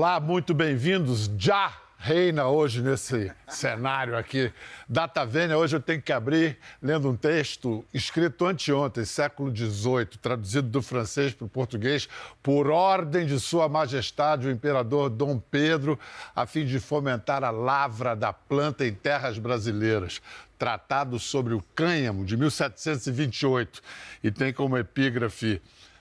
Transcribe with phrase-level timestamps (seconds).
[0.00, 1.30] Olá, muito bem-vindos.
[1.36, 4.50] Já reina hoje nesse cenário aqui.
[4.88, 10.68] Data Vênia, hoje eu tenho que abrir lendo um texto escrito anteontem, século XVIII, traduzido
[10.68, 12.08] do francês para o português,
[12.42, 16.00] por ordem de Sua Majestade o Imperador Dom Pedro,
[16.34, 20.22] a fim de fomentar a lavra da planta em terras brasileiras.
[20.58, 23.82] Tratado sobre o cânhamo, de 1728,
[24.24, 25.60] e tem como epígrafe: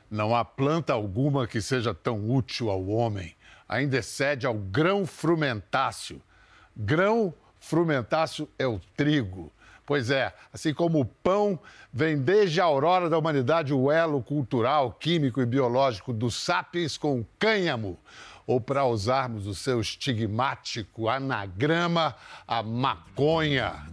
[0.09, 3.37] Não há planta alguma que seja tão útil ao homem
[3.69, 6.19] ainda excede ao grão frumentáceo.
[6.75, 9.51] Grão frumentáceo é o trigo.
[9.85, 11.59] Pois é, assim como o pão
[11.91, 17.19] vem desde a aurora da humanidade o elo cultural, químico e biológico do sapiens com
[17.19, 17.97] o cânhamo,
[18.45, 22.15] ou para usarmos o seu estigmático anagrama,
[22.47, 23.83] a maconha.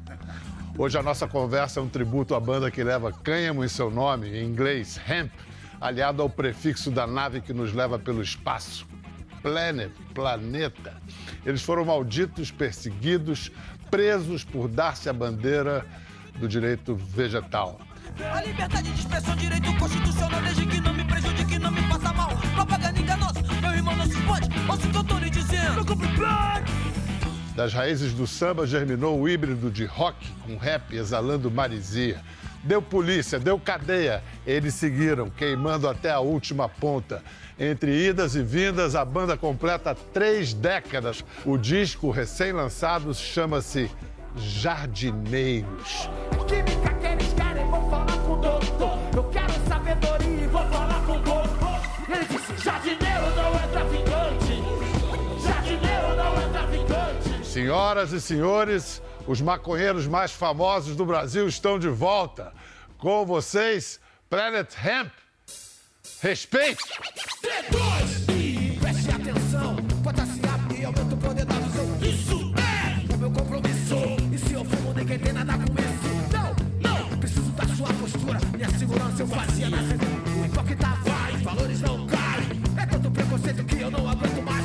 [0.79, 4.29] Hoje a nossa conversa é um tributo à banda que leva cânhamo em seu nome,
[4.29, 5.33] em inglês hemp,
[5.81, 8.87] aliado ao prefixo da nave que nos leva pelo espaço.
[9.47, 11.00] Planet, planeta.
[11.44, 13.48] Eles foram malditos, perseguidos,
[13.88, 15.86] presos por dar-se a bandeira
[16.41, 17.80] do direito vegetal.
[18.25, 22.30] A liberdade de expressão, direito constitucional, desde que não me prejudique, não me faça mal.
[22.56, 25.86] Propaganda enganosa, meu irmão não se pode, ouça o que eu tô lhe dizendo.
[27.55, 32.20] Das raízes do samba germinou o híbrido de rock com rap exalando marisia.
[32.67, 34.25] Deu polícia, deu cadeia.
[34.45, 37.22] Eles seguiram, queimando até a última ponta.
[37.56, 41.25] Entre idas e vindas, a banda completa três décadas.
[41.44, 43.89] O disco recém-lançado chama-se
[44.37, 46.11] Jardineiros.
[46.48, 48.98] Química que querem, vou falar com o doutor.
[49.14, 51.81] Eu quero sabedoria e vou falar com o doutor.
[52.09, 54.62] Ele disse: jardineiro não é traficante.
[55.47, 57.47] Jardineiro não é traficante.
[57.47, 62.52] Senhoras e senhores, os maconheiros mais famosos do Brasil estão de volta.
[62.98, 65.10] Com vocês, Planet Hemp.
[66.20, 66.84] Respeito!
[67.42, 68.80] D2!
[68.80, 70.92] Preste atenção, o.
[72.03, 73.97] Isso é o meu compromisso.
[74.32, 76.32] E se eu fumo, ninguém tem nada com isso.
[76.32, 76.54] Não,
[76.91, 78.38] não, preciso da sua postura.
[78.54, 79.78] Minha segurança eu fazia na.
[79.78, 82.62] O hipócrita vai, valores não caem.
[82.81, 84.56] É tanto preconceito que eu não aguento mais.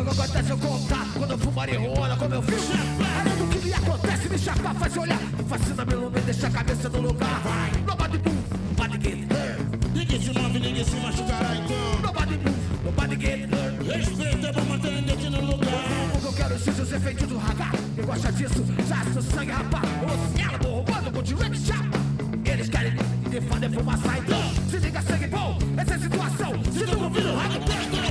[0.00, 2.70] Acontece eu contar Quando eu fumo marihuana, como eu fiz.
[3.20, 5.18] Além do que me acontece, me chapa, faz olhar.
[5.48, 7.42] Fascina, me ilumina, deixa a cabeça no lugar.
[7.86, 8.38] Nobody move,
[8.68, 12.00] nobody get hurt Ninguém se move, ninguém se machucará então.
[12.02, 15.84] Nobody move, nobody get hurt Respeito é pra manter ninguém aqui no lugar.
[16.14, 19.52] O que eu quero disso, os efeitos do ragar Quem gosta disso, já seu sangue
[19.52, 21.98] rapar Ô cérebro roubando, continua que chapa.
[22.44, 26.52] Eles querem me defender fumaça então Se liga sangue bom, essa é a situação.
[26.72, 28.01] Se tu ouvir o rádio, testa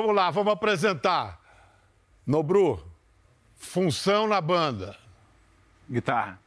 [0.00, 1.38] Vamos lá, vamos apresentar.
[2.26, 2.82] Nobru,
[3.54, 4.96] função na banda.
[5.90, 6.38] Guitarra.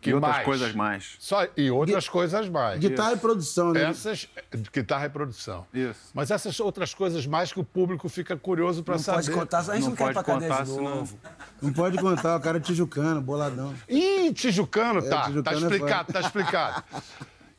[0.00, 0.44] Que e outras mais?
[0.46, 1.16] coisas mais.
[1.18, 2.80] Só, e outras coisas mais.
[2.80, 3.82] Guitarra e produção, né?
[3.90, 4.26] Essas,
[4.72, 5.66] guitarra e produção.
[5.74, 6.10] Isso.
[6.14, 9.26] Mas essas outras coisas mais que o público fica curioso para saber.
[9.26, 11.18] pode contar, a gente não, Não quer ir pra pode cadeia contar, de novo.
[11.60, 13.74] Não pode contar, o cara é tijucano, boladão.
[13.86, 15.24] Ih, Tijucano, tá.
[15.24, 16.84] Tijucano tá é explicado, tá explicado.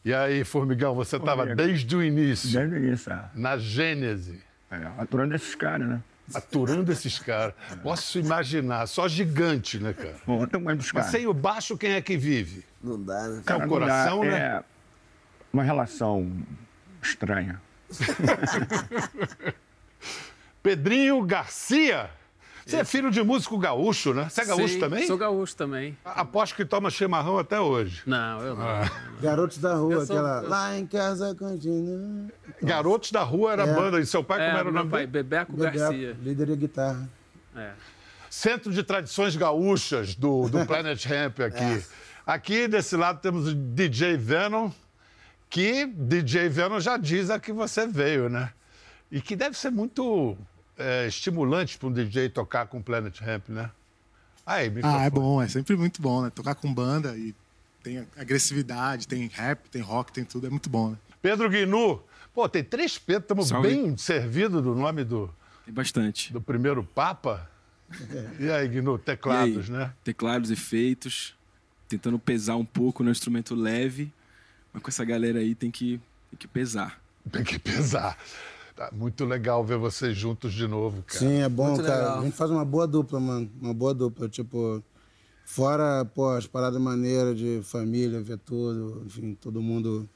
[0.04, 3.30] E aí, Formigão, você estava desde o início, Desde isso, é.
[3.36, 4.42] na gênese,
[4.72, 4.92] é.
[4.98, 6.02] Aturando esses caras, né?
[6.34, 7.54] aturando esses caras.
[7.82, 10.16] Posso imaginar, só gigante, né, cara?
[10.26, 11.12] Bom, eu tamanho dos Mas caras.
[11.12, 12.66] sem o baixo, quem é que vive?
[12.84, 13.40] Não dá, né?
[13.40, 14.40] É Cara, o não coração, dá, né?
[14.40, 14.64] É
[15.54, 16.32] uma relação
[17.02, 17.62] estranha.
[20.62, 22.10] Pedrinho Garcia.
[22.68, 24.28] Você é filho de músico gaúcho, né?
[24.30, 25.08] Você é gaúcho Sim, também?
[25.08, 25.98] Sou gaúcho também.
[26.04, 28.02] Aposto que toma chimarrão até hoje.
[28.06, 28.66] Não, eu não.
[29.22, 30.44] Garotos da rua, sou- aquela.
[30.44, 32.28] eu- Lá em casa continua.
[32.62, 33.74] Garotos da Rua era É.
[33.74, 34.00] banda.
[34.02, 35.12] E seu pai, como É, era o meu nome pai, dele?
[35.24, 36.18] Bebeco Bebeco, Garcia.
[36.22, 37.10] líder de guitarra.
[37.56, 37.72] É.
[38.30, 41.64] Centro de Tradições Gaúchas do, do Planet Ramp aqui.
[41.64, 41.84] É.
[42.26, 44.70] Aqui desse lado temos o DJ Venom,
[45.50, 48.50] que DJ Venom já diz a que você veio, né?
[49.10, 50.38] E que deve ser muito
[50.78, 53.70] é, estimulante para um DJ tocar com Planet Ramp, né?
[54.46, 54.72] Aí.
[54.84, 56.30] Ah, é bom, é sempre muito bom, né?
[56.30, 57.36] Tocar com banda e
[57.84, 60.98] tem agressividade, tem rap, tem rock, tem tudo, é muito bom, né?
[61.22, 62.02] Pedro Guinu.
[62.34, 65.34] Pô, tem três Pedro, estamos bem servidos do nome do,
[65.66, 66.32] Tem bastante.
[66.32, 67.50] do primeiro Papa.
[68.40, 69.00] E aí, Guinu, E aí?
[69.00, 69.92] teclados, né?
[70.04, 71.34] Teclados, efeitos,
[71.88, 74.12] tentando pesar um pouco no instrumento leve,
[74.74, 77.02] mas com essa galera aí tem que, tem que pesar.
[77.32, 78.18] Tem que pesar.
[78.78, 81.20] Tá muito legal ver vocês juntos de novo, cara.
[81.20, 81.98] Sim, é bom, Muito cara.
[81.98, 82.20] legal.
[82.20, 83.50] A gente faz uma boa dupla, mano.
[83.60, 84.30] Uma boa dupla.
[84.30, 84.84] Tipo,
[85.44, 90.08] fora, pô, as paradas maneiras de família, ver tudo, enfim, todo mundo,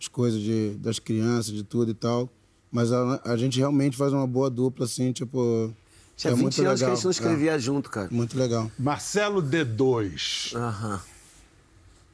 [0.00, 2.30] as coisas de, das crianças, de tudo e tal.
[2.72, 5.70] Mas a, a gente realmente faz uma boa dupla, assim, tipo.
[6.16, 6.96] Tinha é 20 muito anos que a legal.
[6.96, 8.08] gente não escrevia junto, cara.
[8.10, 8.72] É, muito legal.
[8.78, 10.56] Marcelo D2.
[10.56, 11.02] Aham.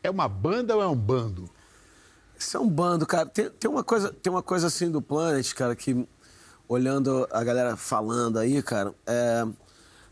[0.03, 1.49] É uma banda ou é um bando?
[2.39, 3.27] Isso é um bando, cara.
[3.27, 6.07] Tem, tem, uma coisa, tem uma coisa assim do Planet, cara, que
[6.69, 9.45] olhando a galera falando aí, cara, é,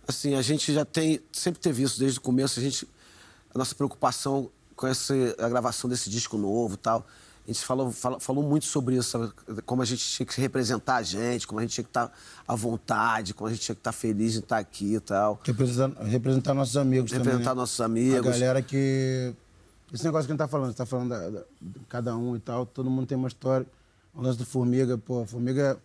[0.06, 2.86] assim, a gente já tem, sempre teve isso desde o começo, a gente,
[3.54, 7.06] a nossa preocupação com essa, a gravação desse disco novo e tal,
[7.44, 9.32] a gente falou, fala- falou muito sobre isso, sabe?
[9.66, 12.12] como a gente tinha que representar a gente, como a gente tinha que estar
[12.46, 15.40] à vontade, como a gente tinha que estar feliz em estar aqui e tal.
[15.42, 17.54] Representar, representar nossos amigos Representar também.
[17.54, 17.60] né?
[17.60, 18.28] nossos amigos.
[18.28, 19.34] A galera que.
[19.92, 22.34] Esse negócio que a gente tá falando, você tá falando da- da- de cada um
[22.36, 23.66] e tal, todo mundo tem uma história.
[24.14, 25.78] O lance do Formiga, pô, Formiga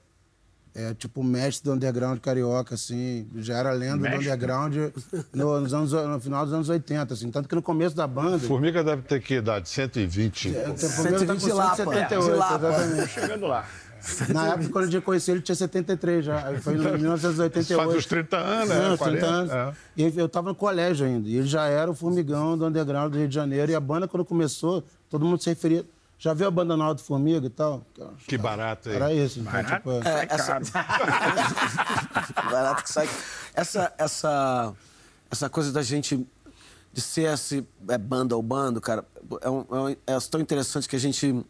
[0.76, 3.28] é tipo o mestre do underground carioca, assim.
[3.38, 4.76] Já era lenda do underground
[5.34, 7.32] no, nos anos, no final dos anos 80, assim.
[7.32, 8.38] Tanto que no começo da banda.
[8.40, 9.68] Formiga deve ter que idade?
[9.70, 10.56] 120.
[10.56, 12.68] É, o Formiga tá com 120 Lapa, 178, de Lapa.
[12.68, 13.10] exatamente.
[13.10, 13.66] Chegando lá.
[14.34, 16.48] Na época, quando a gente conheceu ele, tinha 73 já.
[16.48, 17.86] Aí foi em 1988.
[17.86, 18.90] Faz uns 30 anos, né?
[18.90, 19.52] Não, 40, 30 anos.
[19.52, 19.74] é.
[19.98, 21.28] E eu tava no colégio ainda.
[21.28, 23.72] E ele já era o formigão do underground do Rio de Janeiro.
[23.72, 25.86] E a banda, quando começou, todo mundo se referia.
[26.20, 27.86] Já viu a banda nova do Formiga e tal?
[28.28, 28.96] Que barato aí.
[28.96, 29.40] Era isso.
[29.40, 29.76] Então, Barato?
[29.76, 30.60] tipo, É, essa...
[32.52, 33.10] Barato que sai.
[33.54, 34.74] Essa, essa,
[35.30, 36.26] essa coisa da gente
[36.94, 39.06] de ser esse é, banda ou bando, cara,
[39.42, 41.46] é, um- é um- é tão interessante que a gente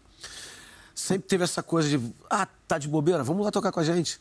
[0.99, 1.99] sempre teve essa coisa de
[2.29, 4.19] ah, tá de bobeira, vamos lá tocar com a gente.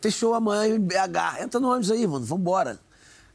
[0.00, 2.78] Tem show amanhã em BH, entra no ônibus aí, mano, vambora.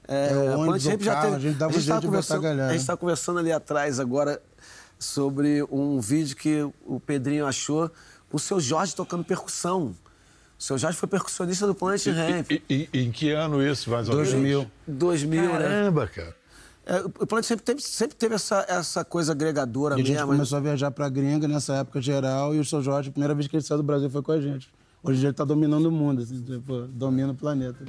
[0.07, 2.01] É, É, o ônibus, o carro, a gente dava um tava jeito de botar a
[2.01, 2.69] conversando- galera.
[2.69, 4.41] A gente tava conversando ali atrás agora
[4.99, 7.89] sobre um vídeo que o Pedrinho achou
[8.29, 9.95] com o seu Jorge tocando percussão.
[10.57, 12.51] O seu Jorge foi percussionista do Planet Ramp.
[12.51, 14.29] E, e- e em que ano isso, mais ou menos?
[14.31, 14.71] 2000.
[14.87, 15.49] 2000, né?
[15.59, 16.35] Caramba, cara.
[16.85, 20.27] É, o Planet sempre teve, sempre teve essa, essa coisa agregadora E a gente mesmo.
[20.27, 22.53] começou a viajar pra gringa nessa época geral.
[22.53, 22.81] E o Sr.
[22.81, 24.69] Jorge, a primeira vez que ele saiu do Brasil foi com a gente.
[25.01, 27.85] Hoje em dia ele tá dominando o mundo, assim, tipo, domina o planeta.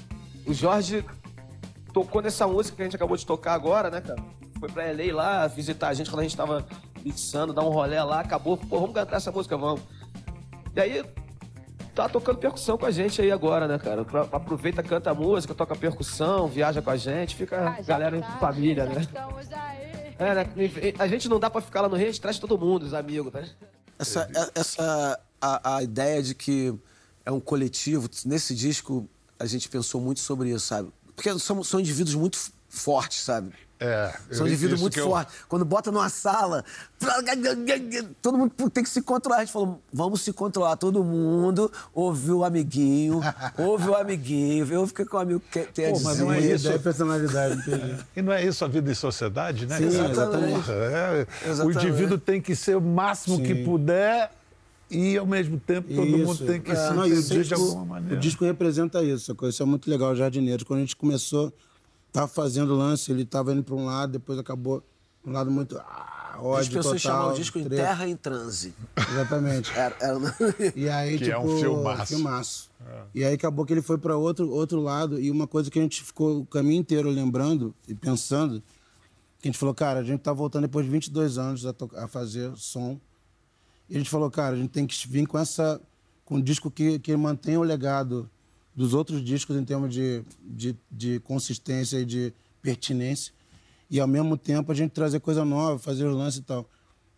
[0.47, 1.05] O Jorge
[1.93, 4.23] tocou nessa música que a gente acabou de tocar agora, né, cara?
[4.61, 6.65] Foi pra LA lá visitar a gente quando a gente tava
[7.05, 8.57] mixando, dar um rolê lá, acabou.
[8.57, 9.81] Pô, vamos cantar essa música, vamos.
[10.75, 11.05] E aí,
[11.95, 14.03] tá tocando percussão com a gente aí agora, né, cara?
[14.33, 18.87] Aproveita, canta a música, toca percussão, viaja com a gente, fica a galera em família,
[18.87, 19.07] né?
[20.19, 20.47] É, né?
[20.99, 22.95] A gente não dá pra ficar lá no Rio, a gente traz todo mundo, os
[22.95, 23.49] amigos, né?
[23.99, 26.75] Essa, é- essa a, a ideia de que
[27.25, 29.09] é um coletivo, nesse disco
[29.39, 30.91] a gente pensou muito sobre isso, sabe?
[31.15, 32.39] Porque são, são indivíduos muito
[32.75, 33.51] fortes, sabe?
[33.81, 35.35] É, São indivíduos muito que eu- fortes.
[35.49, 36.65] Quando bota numa sala,
[38.23, 39.39] todo mundo tem que se controlar.
[39.39, 41.71] A gente falou, vamos se controlar, todo mundo.
[41.93, 43.21] Ouve o amiguinho,
[43.59, 46.25] ouve o amiguinho, vê o que o amigo quer ter a Pô, mas dizer.
[46.25, 46.69] não é isso.
[46.73, 47.97] E personalidade, entendi.
[48.17, 49.77] E não é isso a vida em sociedade, né?
[49.79, 50.11] Sim, cara?
[50.11, 50.71] exatamente.
[50.71, 51.79] É, o Exatamente.
[51.87, 53.65] indivíduo tem que ser o máximo que Sim.
[53.65, 54.31] puder
[54.91, 56.25] e, ao mesmo tempo, todo Isso.
[56.27, 58.17] mundo tem que É, se não, o ser de disco, alguma maneira.
[58.17, 60.63] O disco representa isso, isso é muito legal, Jardineiros.
[60.65, 61.53] Quando a gente começou,
[62.15, 64.85] tava fazendo o lance, ele tava indo para um lado, depois acabou
[65.27, 65.77] um lado muito.
[65.79, 67.83] Ah, ódio As pessoas total, chamam o disco em treta.
[67.83, 68.73] Terra em Transe.
[68.97, 69.73] Exatamente.
[69.75, 70.19] Era, era...
[70.77, 72.07] E aí, Que tipo, é um filmaço.
[72.15, 72.71] filmaço.
[73.13, 75.21] E aí acabou que ele foi para outro, outro lado.
[75.21, 78.63] E uma coisa que a gente ficou o caminho inteiro lembrando e pensando,
[79.41, 82.07] que a gente falou, cara, a gente tá voltando depois de 22 anos a, a
[82.07, 83.01] fazer som.
[83.91, 85.81] E a gente falou, cara, a gente tem que vir com essa
[86.25, 88.31] com um disco que, que mantenha o legado
[88.75, 93.33] dos outros discos em termos de, de, de consistência e de pertinência.
[93.91, 96.69] E ao mesmo tempo a gente trazer coisa nova, fazer os lances e tal.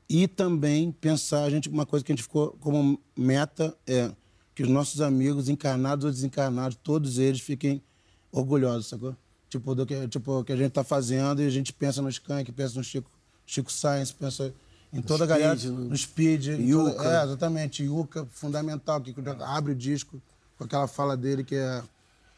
[0.09, 4.11] E também pensar, a gente, uma coisa que a gente ficou como meta é
[4.55, 7.83] que os nossos amigos, encarnados ou desencarnados, todos eles fiquem
[8.31, 9.17] orgulhosos, sacou?
[9.49, 12.51] Tipo, do que, tipo, que a gente tá fazendo e a gente pensa no Skank,
[12.53, 13.11] pensa no Chico,
[13.47, 14.53] Chico Science, pensa
[14.93, 16.47] em toda a galera, no- no Speed.
[16.47, 16.93] Yuka.
[16.93, 17.83] toda- É, exatamente.
[17.85, 20.21] Yuka, fundamental, que abre o disco
[20.57, 21.83] com aquela fala dele que é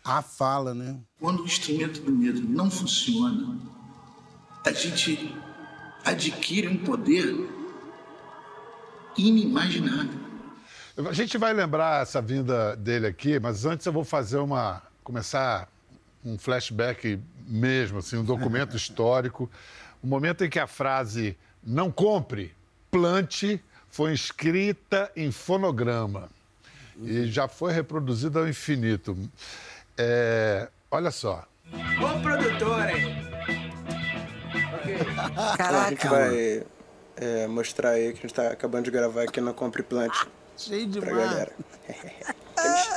[0.04, 0.98] a fala, né?
[1.20, 3.58] Quando o instrumento do medo não funciona,
[4.64, 5.34] a gente
[6.04, 7.48] adquire um poder
[9.16, 10.28] inimaginável.
[10.96, 14.82] A gente vai lembrar essa vinda dele aqui, mas antes eu vou fazer uma.
[15.04, 15.68] começar
[16.25, 19.48] um flashback mesmo, assim, um documento histórico.
[20.02, 22.52] O momento em que a frase não compre,
[22.90, 26.28] plante foi escrita em fonograma
[27.02, 29.17] e já foi reproduzida ao infinito.
[29.97, 31.45] É, olha só.
[31.73, 33.17] Ô, produtor, hein?
[35.55, 36.62] Então, a gente vai
[37.17, 40.12] é, mostrar aí que a gente tá acabando de gravar aqui na Compre Plant.
[40.57, 41.31] Cheio Pra demais.
[41.31, 41.52] galera.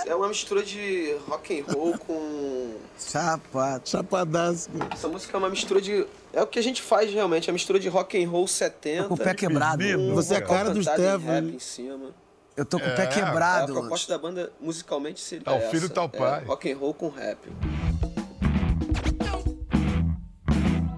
[0.07, 2.75] É uma mistura de rock and roll com.
[2.99, 3.87] Chapado.
[3.87, 4.69] Chapadaço.
[4.91, 6.05] Essa música é uma mistura de.
[6.33, 9.07] É o que a gente faz realmente, é uma mistura de rock and roll 70.
[9.07, 9.83] Com o pé quebrado.
[9.83, 11.19] com Você é a cara do Stefano.
[11.19, 12.09] rap em cima.
[12.55, 15.85] Eu tô com o É, pé quebrado, A proposta da banda musicalmente seria Tal filho,
[15.85, 16.41] essa, tal pai.
[16.41, 17.37] É, rock and roll com rap.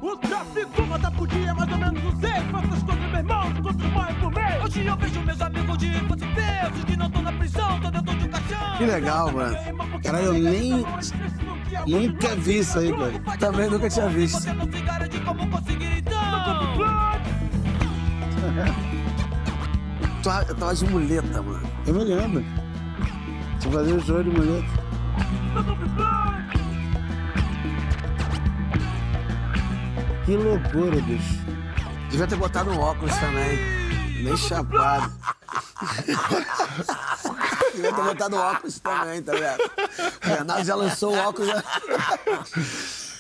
[0.02, 3.54] O tráfico mata por dia, mais ou menos sei quantas coisas, meu irmão,
[4.20, 4.64] por mês.
[4.64, 8.16] Hoje eu vejo meus amigos de infância presos, que não estão na prisão, estão dentro
[8.16, 8.78] de um caixão.
[8.78, 9.58] Que legal, mano.
[10.04, 10.86] Caralho, eu nem.
[11.86, 13.38] Nunca vi isso aí, cara.
[13.38, 14.40] Também nunca tinha visto.
[14.42, 16.24] Você não se garante como conseguir então.
[20.24, 21.70] Tu- Eu tava de muleta, mano.
[21.86, 22.44] Eu me lembro.
[23.60, 24.64] Você fazia um show de mulher.
[30.26, 31.40] Que loucura, bicho.
[32.10, 33.58] Devia ter botado um óculos também.
[34.24, 35.12] Nem chapado.
[37.74, 39.64] Devia ter botado um óculos também, tá vendo?
[40.24, 41.50] O Renato já lançou o óculos.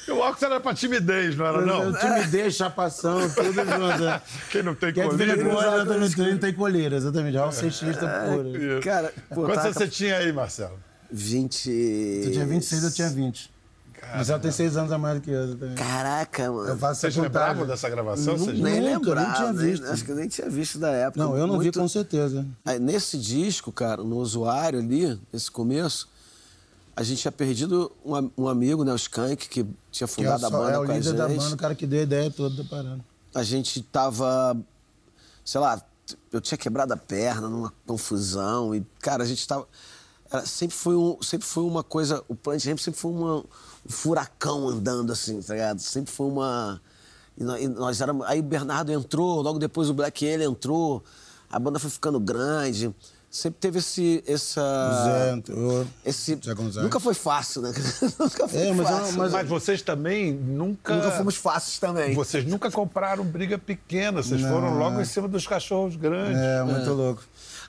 [0.07, 0.13] Né?
[0.13, 1.93] O óculos era pra timidez, não era não?
[1.93, 4.03] Timidez, chapação, tudo junto.
[4.03, 4.21] né?
[4.51, 5.51] Quem não tem dizer, colírio...
[5.59, 7.37] exatamente, não tem colheira, exatamente.
[7.37, 8.81] Raul Seixista puro.
[8.83, 10.77] Cara, pô, Quantos tá- anos você tinha aí, Marcelo?
[11.11, 12.21] 20.
[12.25, 13.53] Tu tinha 26, eu tinha 20.
[14.15, 15.75] Mas ela tem 6 anos a mais do que eu também.
[15.75, 16.67] Caraca, mano.
[16.69, 18.37] Eu faço Vocês lembravam dessa gravação?
[18.37, 19.85] Vocês- Nem Nunca, lembrava, nem tinha nem- visto.
[19.87, 21.23] acho que eu nem tinha visto da época.
[21.23, 22.45] Não, eu não vi Muito- com certeza.
[22.65, 26.09] Aí, nesse disco, cara, no usuário ali, nesse começo,
[26.95, 30.43] a gente tinha perdido um, um amigo, né, o Skank, que tinha Que é, fundado
[30.43, 31.17] o, a só- banda é o com a líder gente.
[31.17, 33.03] da banda, o cara que deu a ideia toda da parada.
[33.33, 34.55] A gente tava,
[35.43, 35.81] sei lá,
[36.31, 39.67] eu tinha quebrado a perna numa confusão e, cara, a gente tava...
[40.31, 42.23] era- sempre, foi um, sempre foi uma coisa...
[42.27, 43.45] O Plant Ramp sempre foi uma, um
[43.89, 45.79] furacão andando, assim, tá ligado?
[45.79, 46.79] Sempre foi uma...
[47.35, 51.03] E nós, e nós éramos, aí o Bernardo entrou, logo depois o Black Alien entrou,
[51.49, 52.93] a banda foi ficando grande.
[53.35, 54.23] Sempre teve esse...
[54.27, 54.61] Essa,
[55.05, 55.87] Zé entrou.
[56.05, 56.37] esse
[56.83, 57.71] nunca foi fácil, né?
[58.19, 59.17] nunca foi É, mas eu- fácil.
[59.17, 60.93] mas- Mas vocês também nunca...
[60.95, 62.13] Nunca fomos fáceis também.
[62.13, 66.37] Vocês nunca compraram briga pequena, vocês foram logo em cima dos cachorros grandes.
[66.39, 67.23] É, muito louco.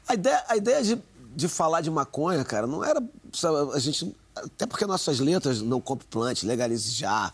[0.06, 0.98] A ideia, a ideia de,
[1.34, 3.02] de falar de maconha, cara, não era.
[3.32, 4.14] sabe, a gente.
[4.36, 7.32] Até porque nossas letras não compre plant, legalize já.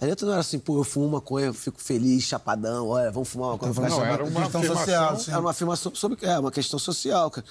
[0.00, 3.28] A letra não era assim, pô, eu fumo maconha, eu fico feliz, chapadão, olha, vamos
[3.28, 3.72] fumar maconha.
[3.72, 4.84] Então, Não, era uma questão afirmação.
[4.86, 5.30] social, sim.
[5.32, 6.24] Era uma afirmação sobre.
[6.24, 7.46] É, uma questão social, cara.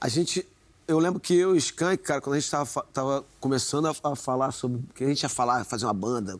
[0.00, 0.46] A gente.
[0.88, 3.94] Eu lembro que eu e o Skank, cara, quando a gente tava, tava começando a,
[4.02, 4.80] a falar sobre.
[4.94, 6.38] que a gente ia falar, fazer uma banda.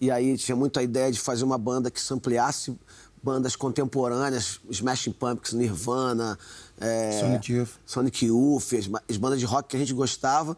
[0.00, 2.74] E aí tinha muito a ideia de fazer uma banda que sampleasse
[3.22, 6.38] bandas contemporâneas, Smashing Pumpkins, Nirvana,
[6.80, 7.70] é, Sonic Youth.
[7.86, 10.56] Sonic Youth, as, as bandas de rock que a gente gostava.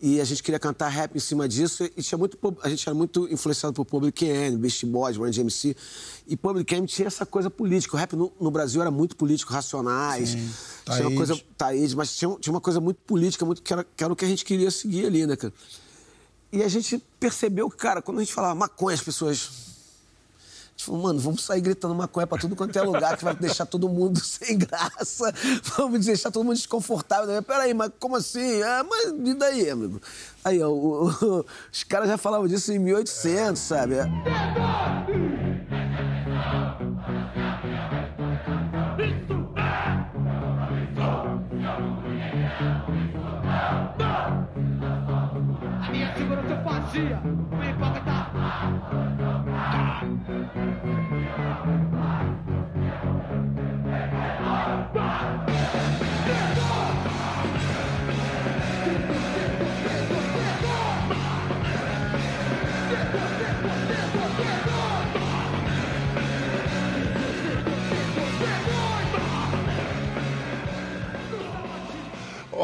[0.00, 1.84] E a gente queria cantar rap em cima disso.
[1.96, 5.74] E tinha muito, a gente era muito influenciado por Public Enemy, Beastie Boys, Run DMC.
[6.26, 7.96] E Public Enemy tinha essa coisa política.
[7.96, 10.36] O rap no, no Brasil era muito político, Racionais.
[10.84, 11.40] Tinha uma coisa...
[11.56, 14.24] Taíde, mas tinha, tinha uma coisa muito política, muito, que, era, que era o que
[14.24, 15.52] a gente queria seguir ali, né, cara?
[16.52, 19.65] E a gente percebeu que, cara, quando a gente falava maconha, as pessoas...
[20.78, 23.88] Falou, mano, vamos sair gritando maconha pra tudo quanto é lugar, que vai deixar todo
[23.88, 25.32] mundo sem graça.
[25.76, 27.26] Vamos deixar todo mundo desconfortável.
[27.26, 27.40] né?
[27.40, 28.62] Peraí, mas como assim?
[28.62, 30.00] Ah, mas e daí, amigo?
[30.44, 33.94] Aí, ó, o- o- os caras já falavam disso em 1800, sabe?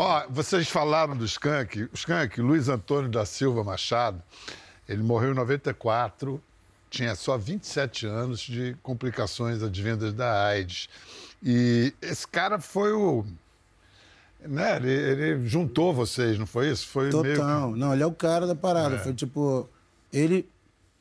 [0.04, 1.84] Ó, vocês falaram do Skank.
[1.84, 4.20] O Skank, Luiz Antônio da Silva Machado,
[4.88, 6.42] ele morreu em 94,
[6.90, 10.88] tinha só 27 anos de complicações advindas da AIDS.
[11.40, 13.24] E esse cara foi o.
[14.40, 16.88] né, ele, ele juntou vocês, não foi isso?
[16.88, 17.72] Foi meio Total.
[17.72, 17.78] que...
[17.78, 18.96] Não, ele é o cara da parada.
[18.96, 18.98] É.
[18.98, 19.70] Foi tipo.
[20.12, 20.48] Ele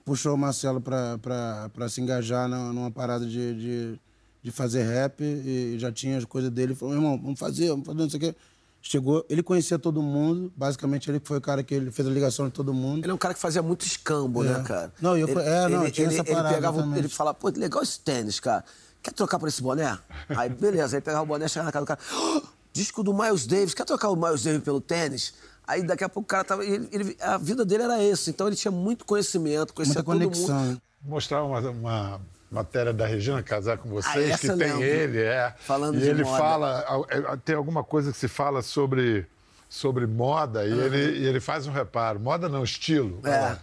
[0.06, 4.00] puxou o Marcelo pra, pra, pra se engajar numa parada de, de,
[4.44, 6.76] de fazer rap e já tinha as coisas dele.
[6.76, 8.36] Falou, irmão, vamos fazer, vamos fazer, não sei o quê.
[8.82, 12.48] Chegou, ele conhecia todo mundo, basicamente ele foi o cara que ele fez a ligação
[12.48, 13.04] de todo mundo.
[13.06, 14.48] Ele é um cara que fazia muito escambo, É.
[14.58, 14.92] né, cara?
[15.00, 17.00] Não, eu- ele, é, não, ele, tinha ele, essa ele parada pegava, o- também.
[17.00, 18.66] ele falava, pô, legal esse tênis, cara.
[19.04, 19.98] Quer trocar por esse boné?
[20.30, 22.42] Aí, beleza, aí pegava o boné, chegava na casa do cara, "Oh,
[22.74, 25.34] disco do Miles Davis, quer trocar o Miles Davis pelo tênis?
[25.68, 26.66] Aí daqui a pouco o cara tava.
[26.66, 30.20] ele- ele- a vida dele era esse, então ele tinha muito conhecimento, conhecia Muita todo
[30.24, 30.56] conexão.
[30.60, 30.72] mundo.
[30.74, 30.78] né?
[31.04, 32.22] Mostrar uma, uma
[32.52, 34.84] matéria da Regina casar com Ah, vocês, essa que eu tem lembro.
[34.84, 35.54] ele, é.
[35.60, 36.38] Falando e de ele moda.
[36.38, 39.26] fala, é, tem alguma coisa que se fala sobre,
[39.70, 42.20] sobre moda e, ele, e ele faz um reparo.
[42.20, 43.22] Moda não, estilo.
[43.24, 43.58] É, é Ah,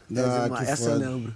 [0.57, 1.07] que essa eu foda.
[1.09, 1.35] lembro.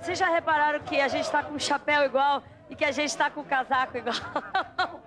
[0.00, 3.16] Vocês já repararam que a gente tá com o chapéu igual e que a gente
[3.16, 4.14] tá com o casaco igual?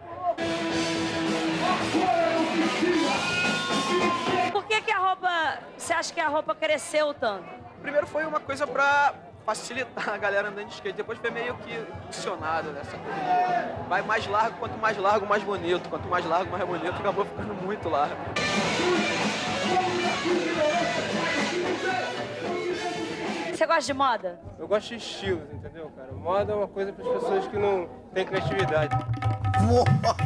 [4.52, 5.60] Por que, que a roupa.
[5.78, 7.46] Você acha que a roupa cresceu tanto?
[7.82, 9.14] Primeiro foi uma coisa pra
[9.46, 10.98] facilitar a galera andando de skate.
[10.98, 15.44] Depois foi meio que impulsionado nessa coisa de vai mais largo, quanto mais largo, mais
[15.44, 15.90] bonito.
[15.90, 16.96] Quanto mais largo, mais bonito.
[16.96, 18.16] Acabou ficando muito largo.
[23.70, 24.40] Você gosta de moda?
[24.58, 26.12] Eu gosto de estilos, entendeu, cara?
[26.14, 28.96] Moda é uma coisa para as pessoas que não têm criatividade.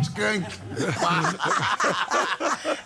[0.01, 0.59] Skank.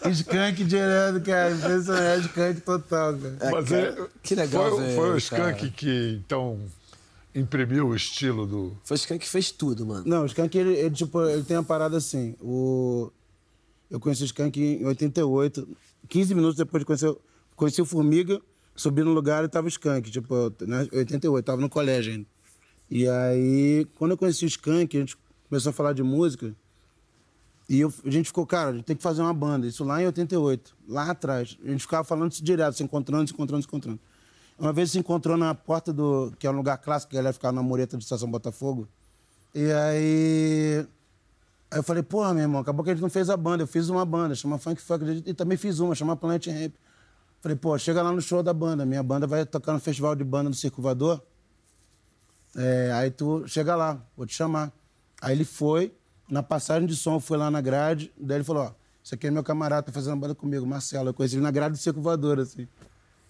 [0.10, 1.52] Skank direto, cara.
[1.52, 3.52] Impressionante, Skank total, cara.
[3.52, 5.52] Mas ele- que legal Foi, ver, foi o cara.
[5.52, 6.60] Skank que, então,
[7.36, 8.76] imprimiu o estilo do...
[8.84, 10.06] Foi o Skank que fez tudo, mano.
[10.08, 12.36] Não, o Skank, ele, ele, tipo, ele tem uma parada assim.
[12.42, 13.12] O...
[13.92, 15.68] Eu conheci o Skank em 88.
[16.10, 17.16] 15 minutos depois de conhecer...
[17.56, 18.42] Conheci o Formiga,
[18.78, 20.10] subi no lugar e tava o Skank.
[20.10, 22.26] Tipo, né, 88, tava no colégio ainda.
[22.90, 25.18] E aí, quando eu conheci o Skank, a gente
[25.50, 26.56] começou a falar de música.
[27.70, 29.68] E eu- a gente ficou, cara, a gente tem que fazer uma banda.
[29.68, 31.58] Isso lá em 88, lá atrás.
[31.66, 34.00] A gente ficava falando isso direto, se encontrando, se encontrando, se encontrando.
[34.58, 36.32] Uma vez se encontrou na porta do.
[36.40, 38.88] que é um lugar clássico, que a galera ficava na mureta de Estação Botafogo.
[39.54, 40.86] E aí.
[41.70, 43.64] Aí eu falei, porra, meu irmão, acabou que a gente não fez a banda.
[43.64, 45.24] Eu fiz uma banda, chama Funk Funk.
[45.26, 46.74] E também fiz uma, chama Planet Ramp.
[47.42, 48.86] Falei, pô, chega lá no show da banda.
[48.86, 51.22] Minha banda vai tocar no festival de banda do Circo Voador.
[52.56, 54.72] É, aí tu chega lá, vou te chamar.
[55.22, 55.94] Aí ele foi,
[56.30, 58.72] na passagem de som, fui lá na grade, daí ele falou, ó,
[59.04, 61.10] isso aqui é meu camarada, tá fazendo banda comigo, Marcelo.
[61.10, 62.68] Eu conheci ele na grade do Circo Voador, assim.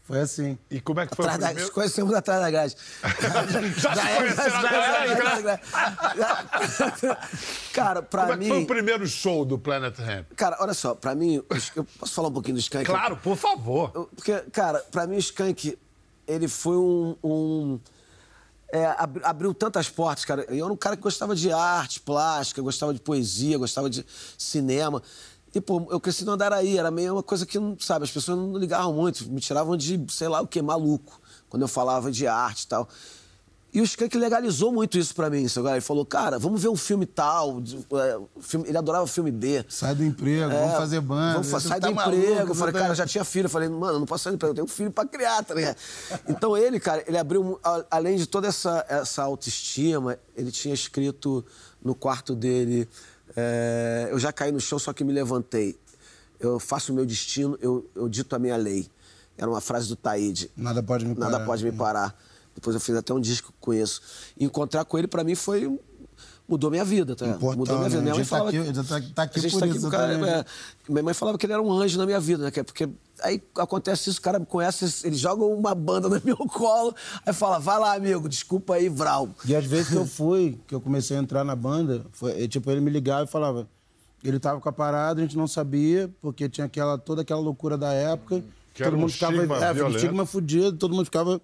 [0.08, 0.58] Foi assim.
[0.72, 2.78] E como é que Atrás da, se conhecemos atrás da grade.
[3.78, 7.18] Já é, conheceram já atrás é, da já é.
[7.74, 8.44] Cara, pra Como é mim...
[8.46, 10.28] que foi o primeiro show do Planet Ramp?
[10.36, 11.44] Cara, olha só, pra mim,
[11.76, 12.86] eu posso falar um pouquinho do Skank?
[12.86, 13.92] Claro, por favor.
[14.16, 15.78] Porque, cara, pra mim o Skank,
[16.26, 17.16] ele foi um.
[17.24, 17.80] um-
[18.72, 20.46] é, ab- abriu tantas portas, cara.
[20.50, 24.06] Eu era um cara que gostava de arte plástica, gostava de poesia, gostava de
[24.38, 25.02] cinema.
[25.58, 28.38] E, pô, eu cresci no Andaraí, era meio uma coisa que, não- sabe, as pessoas
[28.38, 32.28] não ligavam muito, me tiravam de, sei lá o que, maluco, quando eu falava de
[32.28, 32.88] arte e tal.
[33.74, 35.70] E o Skank legalizou muito isso pra mim, sabe?
[35.70, 37.60] Ele falou, cara, vamos ver um filme tal.
[37.60, 39.66] é, filme- ele adorava filme B.
[39.68, 41.34] Sai do emprego, É, vamos fazer banda.
[41.34, 42.52] Vamos fa- sai tá do maluco, emprego.
[42.52, 43.46] Eu falei, tá- cara, eu já tinha filho.
[43.46, 45.44] Eu falei, mano, eu não posso sair do emprego, eu tenho um filho pra criar,
[45.44, 45.76] tá ligado?
[46.30, 47.60] Então ele, cara, ele abriu,
[47.92, 51.44] além de toda essa, essa autoestima, ele tinha escrito
[51.84, 52.88] no quarto dele:
[53.36, 55.78] é, Eu já caí no chão, só que me levantei.
[56.40, 58.88] Eu faço o meu destino, eu, eu dito a minha lei.
[59.38, 60.52] Era uma frase do Taíde.
[60.56, 61.32] Nada pode me parar.
[61.32, 62.16] Nada pode me parar.
[62.56, 64.02] Depois eu fiz até um disco com isso.
[64.40, 65.80] Encontrar com ele, pra mim, foi.
[66.48, 67.28] Mudou minha vida, tá?
[67.28, 68.02] Importante, Mudou minha vida.
[68.02, 68.04] né?
[68.04, 68.50] Minha mãe tá falava.
[68.50, 70.48] aqui- tá- tá aqui a gente por tá aqui isso, cara, exatamente.
[70.88, 72.52] é, minha mãe falava que ele era um anjo na minha vida, né?
[72.56, 72.88] é Porque
[73.22, 76.94] aí acontece isso, o cara me conhece, ele joga uma banda no meu colo,
[77.26, 79.30] aí fala, vai lá, amigo, desculpa aí, Vral.
[79.46, 82.70] E às vezes que eu fui, que eu comecei a entrar na banda, foi, tipo,
[82.72, 83.68] ele me ligava e falava.
[84.24, 87.78] Ele tava com a parada, a gente não sabia, porque tinha aquela, toda aquela loucura
[87.78, 88.44] da época.
[88.74, 91.40] Que era um estigma é, um estigma fudido, todo mundo ficava.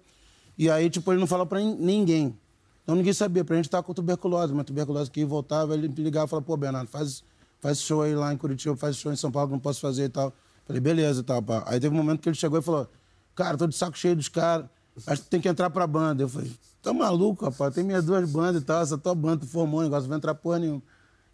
[0.58, 2.36] E aí, tipo, ele não falava pra nin- ninguém.
[2.82, 3.44] Então ninguém sabia.
[3.44, 6.56] Pra gente tava com tuberculose, mas tuberculose que voltava, ele me ligava e falava, pô,
[6.56, 7.22] Bernardo, faz,
[7.60, 10.08] faz show aí lá em Curitiba, faz show em São Paulo, não posso fazer e
[10.08, 10.32] tal.
[10.66, 11.62] Falei, beleza e tal, pá.
[11.66, 12.88] Aí teve um momento que ele chegou e falou,
[13.34, 14.66] cara, tô de saco cheio dos caras,
[15.06, 16.22] acho que tem que entrar pra banda.
[16.22, 16.50] Eu falei,
[16.82, 17.74] tá maluco, rapaz?
[17.74, 20.18] Tem minhas duas bandas e tal, essa tua banda, tu formou um negócio, não vai
[20.18, 20.82] entrar porra nenhuma.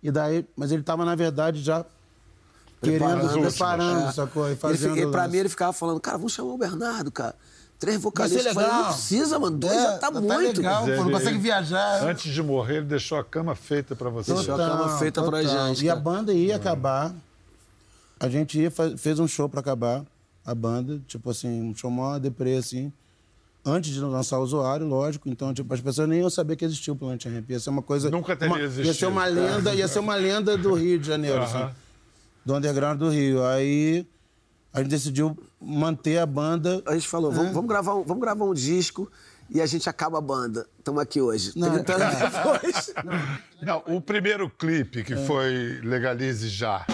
[0.03, 1.85] E daí, mas ele tava, na verdade, já
[2.83, 4.13] querendo, Preparando, preparando, é.
[4.13, 4.51] sacou?
[4.51, 7.35] E fazendo e pra mim ele ficava falando, cara, vamos chamar o Bernardo, cara.
[7.79, 8.53] Três vocalistas.
[8.53, 8.83] Falei, legal.
[8.85, 9.57] não precisa, mano.
[9.59, 10.59] Dois É, já tá, tá muito.
[10.59, 12.03] legal, pô, não consegue viajar.
[12.05, 14.35] Antes de morrer, ele deixou a cama feita pra você.
[14.35, 17.15] Deixou a cama feita pra gente, E a banda ia acabar.
[18.21, 20.05] A gente ia, fez um show pra acabar,
[20.45, 21.01] a banda.
[21.07, 22.93] Tipo assim, um show mó deprê, assim.
[23.65, 25.29] antes de lançar o usuário, lógico.
[25.29, 27.51] Então, tipo, as pessoas nem iam saber que existia o Planet Ramp.
[27.51, 28.11] Ia ser uma coisa.
[28.11, 29.11] Nunca teria uma, Ia ser existido.
[29.11, 31.65] uma lenda, ia ser uma lenda do Rio de Janeiro, Aham.
[31.67, 31.75] assim,
[32.45, 33.45] do underground do Rio.
[33.45, 34.07] Aí
[34.73, 36.83] a gente decidiu manter a banda.
[36.87, 39.11] A gente falou, vamos, vamos gravar, um- vamos gravar um disco
[39.51, 40.67] e a gente acaba a banda.
[40.79, 41.53] Estamos aqui hoje.
[41.57, 42.31] Não, 30 anos é.
[42.31, 42.95] depois.
[43.63, 46.87] Não, o primeiro clipe que foi Legalize Já.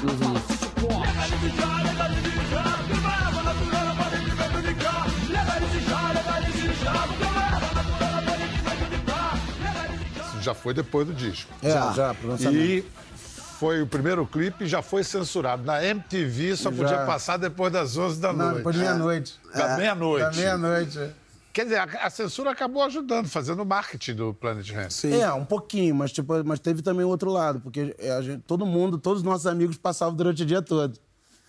[10.29, 11.51] Isso já foi depois do disco.
[11.63, 12.57] É, já, já, pro lançamento.
[12.63, 12.85] E
[13.59, 15.63] foi o primeiro clipe e já foi censurado.
[15.65, 16.77] Na MTV só Já.
[16.77, 18.57] podia passar depois das 11 da Não, noite.
[18.59, 19.35] depois de meia-noite.
[19.55, 20.25] Da É, meia-noite.
[20.25, 21.11] Da meia-noite.
[21.57, 24.91] Quer dizer, a, a censura acabou ajudando, fazendo o marketing do Planet Ramp.
[25.11, 28.43] É, um pouquinho, mas, tipo, mas teve também o outro lado, porque é, a gente-
[28.47, 30.99] todo mundo, todos os nossos amigos passavam durante o dia todo.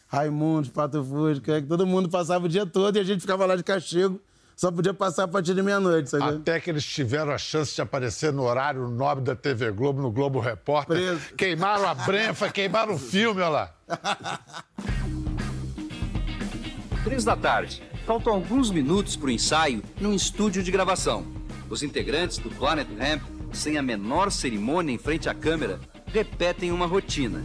[0.07, 3.63] Raimundo, Pato Fusca, todo mundo passava o dia todo e a gente ficava lá de
[3.63, 4.17] castigo,
[4.55, 6.37] só podia passar a partir de meia-noite, sabe?
[6.37, 10.09] Até que eles tiveram a chance de aparecer no horário nobre da TV Globo, no
[10.09, 10.95] Globo Repórter.
[10.95, 11.35] Preso.
[11.35, 13.73] Queimaram a Brenfa, queimaram o filme, olha lá.
[17.03, 17.83] Três da tarde.
[18.07, 21.25] Faltam alguns minutos para o ensaio num estúdio de gravação.
[21.69, 25.77] Os integrantes do Planet Ramp, sem a menor cerimônia em frente à câmera,
[26.13, 27.43] repetem uma rotina.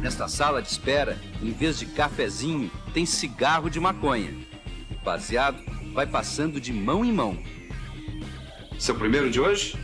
[0.00, 4.34] Nesta sala de espera, em vez de cafezinho, tem cigarro de maconha.
[4.90, 5.58] O baseado
[5.94, 7.42] vai passando de mão em mão.
[8.78, 9.78] Seu primeiro de hoje?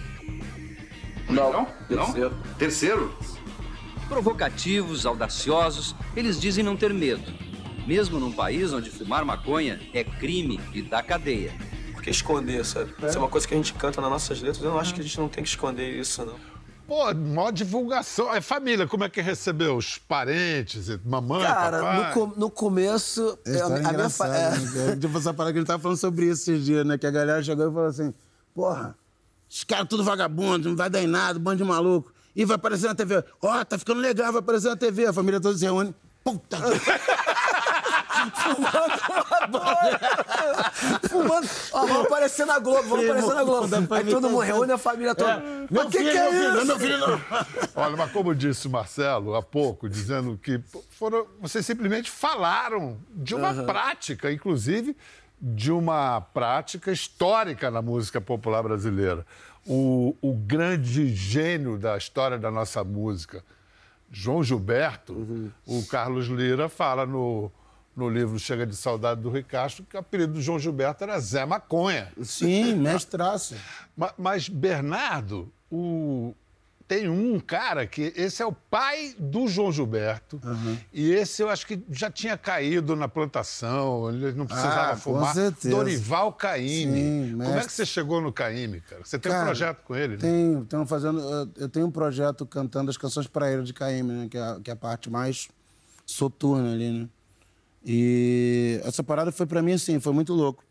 [1.27, 1.67] Não.
[1.89, 2.13] Não?
[2.13, 2.37] Terceiro.
[2.59, 3.19] Terceiro?
[4.09, 7.48] Provocativos, audaciosos, eles dizem não ter medo.
[7.89, 11.55] Mesmo num país onde fumar maconha é crime e dá cadeia.
[11.95, 12.95] Por que esconder, sabe?
[13.03, 14.63] Isso é uma coisa que a gente canta nas nossas letras.
[14.63, 16.35] Eu não acho que a gente não tem que esconder isso, não.
[16.87, 18.33] Pô, maior divulgação.
[18.35, 19.75] É família, como é que recebeu?
[19.79, 22.15] Os parentes, mamãe, Cara, papai?
[22.15, 24.51] no, no começo, É história a, a minha fa- é.
[24.51, 24.97] né?
[25.01, 25.07] Que
[25.43, 26.99] a gente tava falando sobre isso esses dias, né?
[26.99, 28.13] Que a galera chegou e falou assim,
[28.55, 28.95] porra,
[29.51, 32.13] esses caras tudo vagabundo, não vai dar em nada, bando de maluco.
[32.37, 33.25] E vai aparecer na TV.
[33.43, 35.07] Ó, tá ficando legal, vai aparecer na TV.
[35.07, 35.95] A família toda se reúne.
[36.23, 36.59] Puta
[41.09, 41.49] Fumando.
[41.73, 43.95] Ó, vamos aparecer na Globo, vamos aparecer na Globo.
[43.95, 45.33] Aí todo mundo reúne a família toda.
[45.33, 45.37] É.
[45.39, 46.67] Mas Meu o que, filho, que é meu filho, isso?
[46.67, 47.21] meu filho não.
[47.83, 53.35] Olha, mas como disse o Marcelo há pouco, dizendo que foram, vocês simplesmente falaram de
[53.35, 53.67] uma Aham.
[53.67, 54.97] prática, inclusive
[55.41, 59.25] de uma prática histórica na música popular brasileira.
[59.67, 63.45] O, o grande gênio da história da nossa música,
[64.11, 65.13] João Gilberto,
[65.67, 67.53] o Carlos Lira fala no,
[67.99, 71.45] no livro Chega de Saudade do Ricacho que o apelido do João Gilberto era Zé
[71.45, 72.13] Maconha.
[72.23, 73.57] Sim, mestraço.
[73.97, 76.33] Ma- Mas, Bernardo, o-
[76.87, 80.41] tem um cara que esse é o pai do João Gilberto.
[80.91, 85.01] E esse eu acho que já tinha caído na plantação, ele não precisava Ah, com
[85.01, 85.35] fumar.
[85.35, 85.69] certeza.
[85.69, 87.29] Dorival Caymmi.
[87.31, 89.03] Sim, Como é que você chegou no Caymmi, cara?
[89.05, 90.21] Você tem um Cara, projeto com ele, né?
[90.23, 94.11] Tenho, tenho fazendo, eu- eu tenho um projeto cantando as canções pra ele de Caíme,
[94.13, 94.29] né?
[94.31, 95.47] Que é, que é a parte mais
[96.07, 97.09] soturna ali, né?
[97.91, 100.63] E essa parada foi pra mim assim, foi muito louco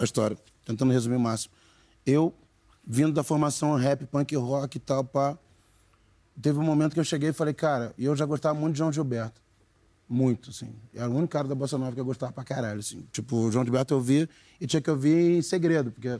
[0.00, 1.52] a história, tentando resumir o máximo.
[2.06, 2.32] Eu,
[2.82, 5.36] vindo da formação rap, punk rock e tal, pá,
[6.40, 8.78] teve um momento que eu cheguei e falei, cara, e eu já gostava muito de
[8.78, 9.38] João Gilberto.
[10.08, 10.74] Muito, assim.
[10.94, 13.04] Era o único cara da Bossa Nova que eu gostava pra caralho, assim.
[13.12, 14.26] Tipo, o João Gilberto eu ouvia
[14.58, 16.18] e tinha que ouvir em segredo, porque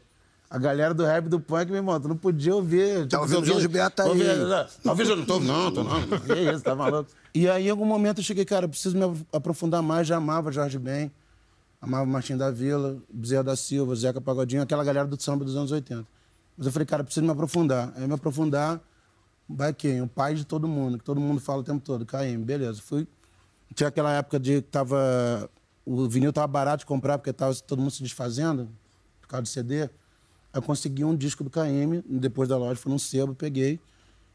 [0.48, 2.98] a galera do rap do punk, meu irmão, tu não podia ouvir.
[3.00, 4.08] Tipo, Tá ouvindo ouvia- João Gilberto aí.
[4.08, 6.00] ouvia- Talvez eu não tô, não, tô não.
[6.26, 7.10] Que isso, tá maluco.
[7.34, 10.06] E aí, em algum momento, eu cheguei, cara, eu preciso me aprofundar mais.
[10.06, 11.10] Já amava Jorge Ben,
[11.80, 15.72] amava Martim da Vila, Bezerra da Silva, Zeca Pagodinho, aquela galera do samba dos anos
[15.72, 16.06] 80.
[16.56, 17.92] Mas eu falei, cara, eu preciso me aprofundar.
[17.96, 18.80] Aí, me aprofundar,
[19.48, 20.00] vai quem?
[20.00, 22.80] O pai de todo mundo, que todo mundo fala o tempo todo, KM, beleza.
[22.82, 23.06] Fui.
[23.74, 25.50] Tinha aquela época de que tava.
[25.84, 28.68] O vinil tava barato de comprar, porque tava todo mundo se desfazendo,
[29.20, 29.88] por causa do CD.
[30.56, 33.78] Eu consegui um disco do KM, depois da loja, fui num sebo, peguei.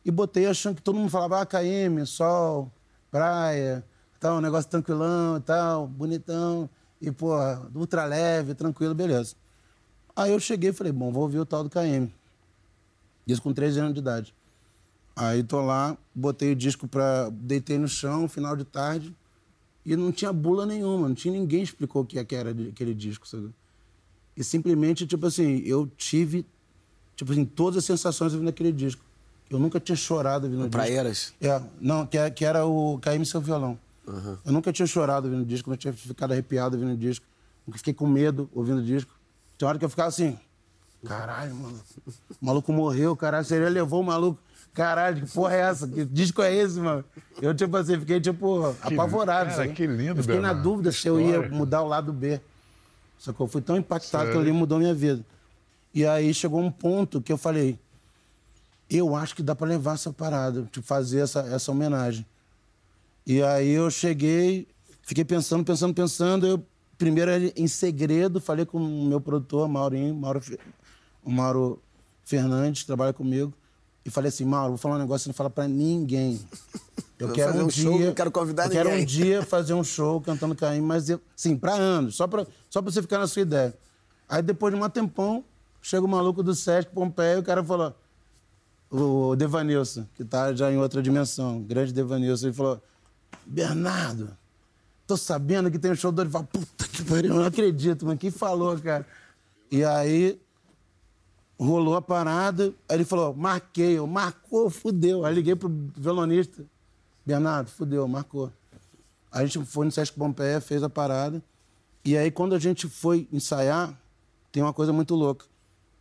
[0.05, 2.71] E botei achando que todo mundo falava, ah, KM, sol,
[3.09, 3.83] praia,
[4.19, 6.69] tal, um negócio tranquilão e tal, bonitão.
[7.01, 9.33] E, porra, ultra leve, tranquilo, beleza.
[10.15, 12.13] Aí eu cheguei e falei, bom, vou ouvir o tal do KM.
[13.25, 14.35] Isso com 13 anos de idade.
[15.15, 17.31] Aí tô lá, botei o disco pra.
[17.31, 19.15] deitei no chão, final de tarde,
[19.83, 23.27] e não tinha bula nenhuma, não tinha ninguém explicou o que é era aquele disco,
[23.27, 23.51] sabe?
[24.35, 26.45] E simplesmente, tipo assim, eu tive,
[27.15, 29.01] tipo assim, todas as sensações ouvindo aquele disco.
[29.49, 30.71] Eu nunca tinha chorado ouvindo o disco.
[30.77, 31.33] Praeiras?
[31.41, 33.77] É, não, que, é- que era o KM Seu Violão.
[34.45, 37.25] Eu nunca tinha chorado ouvindo o disco, nunca tinha ficado arrepiado ouvindo o disco.
[37.67, 39.11] Nunca fiquei com medo ouvindo o disco.
[39.57, 40.37] Tem hora que eu ficava assim,
[41.05, 41.79] caralho, mano.
[42.41, 44.39] O maluco morreu, caralho, seria levou o maluco.
[44.73, 45.87] Caralho, que porra é essa?
[45.87, 47.03] Que disco é esse, mano?
[47.41, 49.49] Eu, tipo assim, fiquei, tipo, apavorado.
[49.49, 52.39] cara, que lindo, Eu fiquei na dúvida Que se eu ia mudar o lado B.
[53.21, 53.45] Sacou?
[53.45, 54.33] Eu fui tão impactado Sei.
[54.33, 55.23] que ali mudou minha vida.
[55.93, 57.77] E aí chegou um ponto que eu falei,
[58.89, 62.25] eu acho que dá pra levar essa parada, tipo, fazer essa, essa homenagem.
[63.23, 64.67] E aí eu cheguei,
[65.03, 66.47] fiquei pensando, pensando, pensando.
[66.47, 66.65] Eu,
[66.97, 70.41] primeiro, em segredo, falei com o meu produtor, Maurinho, Mauro,
[71.23, 71.79] o Mauro
[72.23, 73.53] Fernandes, que trabalha comigo.
[74.03, 76.41] E falei assim, Mauro, vou falar um negócio, você não fala pra ninguém.
[77.21, 79.73] Eu quero um, um show, dia, não quero convidar eu quero um ninguém." dia fazer
[79.73, 83.19] um show cantando Caim, mas eu, sim, pra anos, só pra, só pra você ficar
[83.19, 83.73] na sua ideia.
[84.27, 85.43] Aí depois de um tempão,
[85.81, 87.93] chega o maluco do Sesc Pompeia e o cara falou,
[88.89, 92.81] o Devanilson, que tá já em outra dimensão, grande Devanilson, ele falou,
[93.45, 94.35] Bernardo,
[95.05, 96.43] tô sabendo que tem um show do Dorival.
[96.43, 98.17] Puta que pariu, eu não acredito, mano.
[98.17, 99.05] Quem falou, cara?
[99.69, 100.39] E aí
[101.59, 105.25] rolou a parada, aí ele falou, marquei, eu, marcou, fudeu.
[105.25, 106.63] Aí liguei pro violonista,
[107.25, 108.51] Bernardo, fudeu, marcou.
[109.31, 111.41] A gente foi no Sesc Pompeia, fez a parada.
[112.03, 113.97] E aí, quando a gente foi ensaiar,
[114.51, 115.45] tem uma coisa muito louca.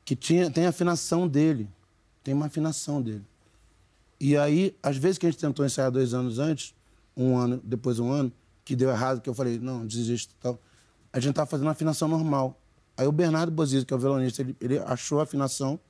[0.04, 1.68] Que tinha, tem a afinação dele.
[2.24, 3.24] Tem uma afinação dele.
[4.18, 6.74] E aí, às vezes que a gente tentou ensaiar dois anos antes,
[7.16, 8.32] um ano, depois um ano,
[8.64, 10.58] que deu errado, que eu falei, não, desisto tal.
[11.12, 12.60] A gente tava fazendo uma afinação normal.
[12.96, 15.80] Aí o Bernardo Bozizzi, que é o violonista, ele, ele achou a afinação.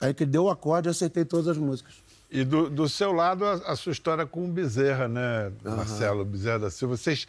[0.00, 1.94] Aí que deu o acorde e eu aceitei todas as músicas.
[2.34, 6.58] E do, do seu lado, a, a sua história com o Bezerra, né, Marcelo Bezerra
[6.58, 6.96] da Silva?
[6.96, 7.28] Vocês,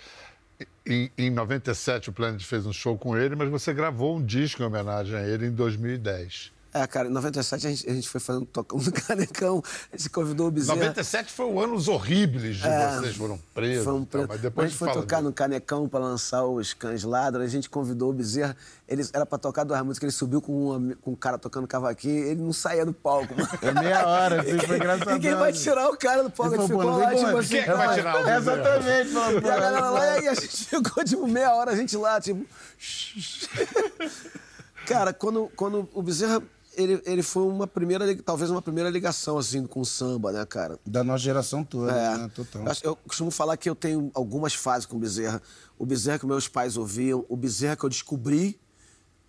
[0.83, 4.63] em, em 97, o Planet fez um show com ele, mas você gravou um disco
[4.63, 6.54] em homenagem a ele em 2010.
[6.77, 10.09] É, cara, em 97 a gente, a gente foi fazendo tocando no Canecão, a gente
[10.09, 10.77] convidou o Bezerra.
[10.77, 13.85] 97 foi o anos horríveis de É, vocês, foram presos.
[13.85, 14.27] Foi um e tal, preto.
[14.27, 17.47] mas depois a gente foi fala tocar no Canecão para lançar os Cães Ladram, a
[17.47, 18.57] gente convidou o Bezerra.
[18.89, 21.65] Ele era para tocar duas músicas, ele subiu com um, ami- com um cara tocando
[21.65, 23.49] cavaquinho, ele não saía do palco, mano.
[23.61, 25.15] É meia hora, assim, foi engraçado.
[25.17, 26.55] E quem vai tirar o cara do palco?
[26.55, 27.49] Ele ficou lá, tipo assim.
[27.51, 28.29] quem é que vai tirar o?
[28.29, 31.75] Exatamente, falou, pô, E a galera lá, e a gente ficou, tipo, meia hora, a
[31.77, 32.45] gente lá, tipo.
[34.85, 36.43] Cara, quando, quando o Bezerra.
[36.77, 40.79] Ele, ele foi uma primeira, talvez uma primeira ligação, assim, com o samba, né, cara?
[40.85, 42.17] Da nossa geração toda, É.
[42.17, 42.31] né?
[42.35, 42.63] Total.
[42.65, 45.41] Eu, eu costumo falar que eu tenho algumas fases com o Bezerra.
[45.77, 48.59] O Bezerra que meus pais ouviam, o Bezerra que eu descobri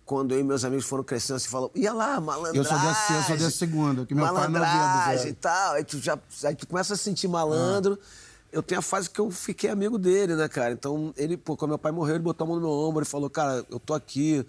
[0.05, 2.57] quando eu e meus amigos foram crescendo, assim, falam, ia lá, malandragem.
[2.57, 5.27] Eu sou dessa, eu sou dessa segunda, que meu pai não Bezerra.
[5.27, 5.73] e tal.
[5.73, 7.99] Aí tu, já, aí tu começa a se sentir malandro.
[8.49, 10.71] Eu tenho a fase que eu fiquei amigo dele, né, cara?
[10.71, 13.05] Então, ele, pô, quando meu pai morreu, ele botou a mão no meu ombro e
[13.05, 14.45] falou, cara, eu tô aqui,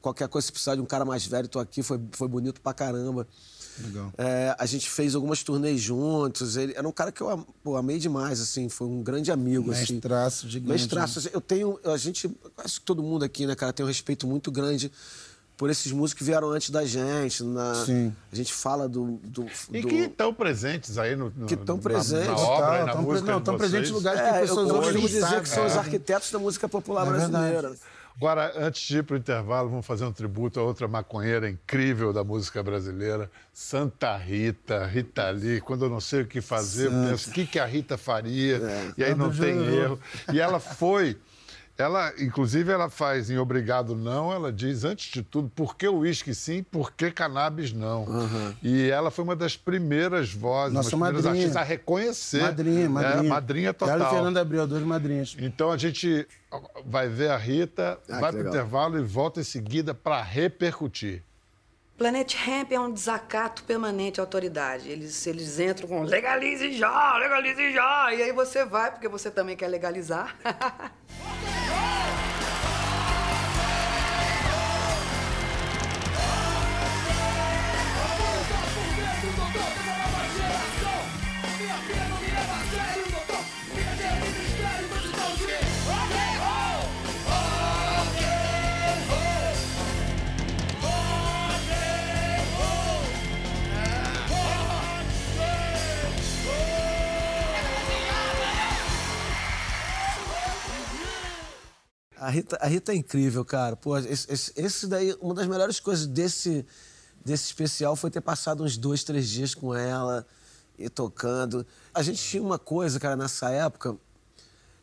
[0.00, 2.72] qualquer coisa, se precisar de um cara mais velho, tô aqui, foi, foi bonito pra
[2.74, 3.26] caramba.
[3.80, 4.12] Legal.
[4.18, 6.56] É, a gente fez algumas turnês juntos.
[6.56, 9.70] Ele era um cara que eu pô, amei demais, assim, foi um grande amigo.
[9.70, 9.94] assim.
[9.94, 11.20] Mestraço gigante, Mestraço.
[11.20, 11.26] né?
[11.26, 11.78] assim, Eu tenho.
[11.84, 12.28] A gente.
[12.56, 14.90] Acho que todo mundo aqui, né, cara, tem um respeito muito grande
[15.56, 17.44] por esses músicos que vieram antes da gente.
[17.44, 18.12] Na, Sim.
[18.32, 19.12] A gente fala do.
[19.22, 22.26] do, E do- que estão presentes aí no, no- que estão na- presentes.
[22.26, 24.68] na, obra e na tão música não, de tão presentes em lugares que É, pessoas
[24.70, 25.78] eu hoje dizer que são os É.
[25.78, 27.78] arquitetos da música popular É verdade.
[28.20, 32.12] Agora, antes de ir para o intervalo, vamos fazer um tributo a outra maconheira incrível
[32.12, 35.60] da música brasileira, Santa Rita, Rita Lee.
[35.60, 37.10] Quando eu não sei o que fazer, eu Santa.
[37.10, 38.56] penso, o que, que a Rita faria?
[38.56, 38.92] É.
[38.98, 40.00] E aí não Santa tem erro.
[40.32, 41.16] E ela foi...
[41.80, 45.98] Ela, inclusive, ela faz em Obrigado Não, ela diz, antes de tudo, por que o
[45.98, 48.04] uísque sim, por que cannabis não?
[48.60, 51.44] E ela foi uma das primeiras vozes, Nossa uma das primeiras madrinha.
[51.44, 52.42] artistas a reconhecer.
[52.42, 53.24] Madrinha, madrinha.
[53.24, 53.94] É, madrinha total.
[53.94, 55.36] Ela e Fernanda Abreu, duas madrinhas.
[55.38, 56.26] Então a gente
[56.84, 58.52] vai ver a Rita, Ah, vai que para o legal.
[58.54, 61.22] intervalo e volta em seguida para repercutir.
[61.96, 64.88] Planet Hemp é um desacato permanente à autoridade.
[64.88, 68.12] Eles, eles entram com legalize já, legalize já.
[68.14, 70.36] E aí você vai, porque você também quer legalizar.
[102.38, 103.76] Rita, a Rita é incrível, cara.
[103.76, 106.64] Pô, esse, esse- esse daí, uma das melhores coisas desse,
[107.24, 110.26] desse especial foi ter passado uns dois, três dias com ela
[110.78, 111.66] e tocando.
[111.92, 113.96] A gente tinha uma coisa, cara, nessa época,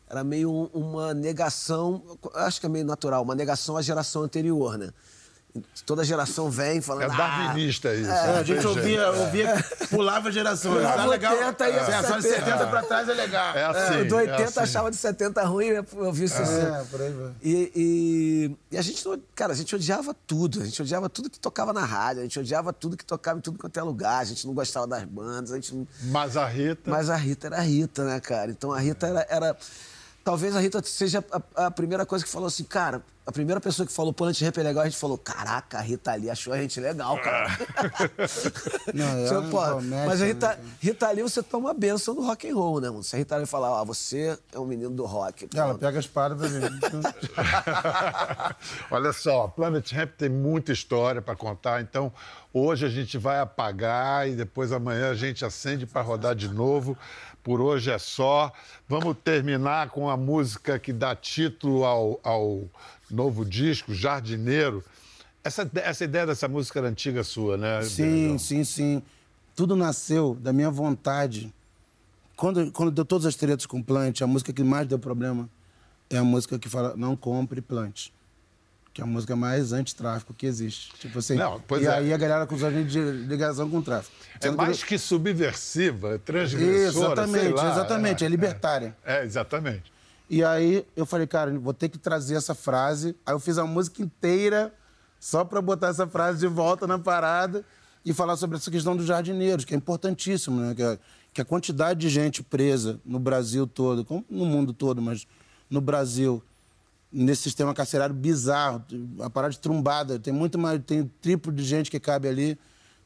[0.08, 2.02] era meio um- uma negação,
[2.34, 4.90] acho que é meio natural, uma negação à geração anterior, né?
[5.84, 7.12] Toda geração vem falando.
[7.12, 8.10] É darwinista isso.
[8.10, 9.20] É, não a gente ouvia, jeito.
[9.20, 10.74] ouvia, pulava gerações.
[10.76, 11.32] Pulava Tá legal.
[11.36, 12.22] 80 e é, de 70.
[12.22, 13.54] 70 pra trás é legal.
[13.56, 13.94] É assim.
[13.98, 14.60] É, o do 80 assim.
[14.60, 15.84] achava de 70 ruim, né?
[15.96, 16.76] eu vi 60.
[16.78, 17.32] É, por aí vai.
[17.42, 20.60] E, e- e a gente, não- cara, a gente odiava tudo.
[20.62, 23.42] A gente odiava tudo que tocava na rádio, a gente odiava tudo que tocava em
[23.42, 24.20] tudo quanto é lugar.
[24.20, 25.86] A gente não gostava das bandas, a gente não...
[26.04, 26.90] Mas a Rita.
[26.90, 28.50] Mas a Rita era a Rita, né, cara?
[28.50, 29.26] Então a Rita era.
[29.28, 29.56] era-
[30.26, 33.86] Talvez a Rita seja a, a primeira coisa que falou assim, cara, a primeira pessoa
[33.86, 36.58] que falou Planet Rap é legal, a gente falou, caraca, a Rita Lee achou a
[36.58, 37.56] gente legal, cara.
[38.92, 40.60] Não, é Você, uma pô, promessa, mas a né, Rita, cara?
[40.80, 43.04] Rita Lee, você toma a benção do rock and roll, né, mano?
[43.04, 45.48] Se a Rita Lee falar, ah, você é um menino do rock.
[45.54, 46.80] Ela pega as paradas pra mim.
[48.90, 52.12] Olha só, Planet Ramp tem muita história para contar, então
[52.52, 56.98] hoje a gente vai apagar e depois amanhã a gente acende para rodar de novo.
[57.46, 58.52] Por hoje é só.
[58.88, 62.64] Vamos terminar com a música que dá título ao, ao
[63.08, 64.82] novo disco, Jardineiro.
[65.44, 67.82] Essa, essa ideia dessa música era antiga sua, né?
[67.82, 69.00] Sim, sim, sim.
[69.54, 71.54] Tudo nasceu da minha vontade.
[72.34, 75.48] Quando, quando deu todas as tretas com Plant, a música que mais deu problema
[76.10, 78.08] é a música que fala não compre Plant.
[78.96, 80.90] Que é a música mais antitráfico que existe.
[80.98, 81.34] Tipo assim.
[81.34, 81.90] Não, pois e é.
[81.90, 84.16] aí a galera acusou a gente de ligação com o tráfico.
[84.34, 88.96] É Sendo que- mais que subversiva, é transgressora, Exatamente, lá, exatamente, é libertária.
[89.04, 89.92] É, exatamente.
[90.30, 93.14] E aí eu falei, cara, vou ter que trazer essa frase.
[93.26, 94.72] Aí eu fiz a música inteira
[95.20, 97.62] só pra botar essa frase de volta na parada
[98.02, 100.74] e falar sobre essa questão dos jardineiros, que é importantíssimo, né?
[100.74, 100.98] Que a,
[101.34, 105.26] que a quantidade de gente presa no Brasil todo, como no mundo todo, mas
[105.68, 106.42] no Brasil,
[107.16, 108.84] nesse sistema carcerário bizarro,
[109.20, 112.58] a parada de trumbada, tem muito mais, tem triplo de gente que cabe ali,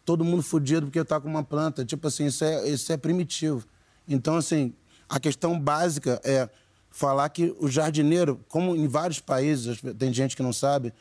[0.05, 1.85] todo mundo fudido porque tá com uma planta.
[1.85, 3.65] Tipo assim, isso é, isso é primitivo.
[4.09, 4.75] Então, assim,
[5.09, 6.49] a questão básica é
[6.91, 10.93] falar que o jardineiro, como em vários países, tem gente que não sabe,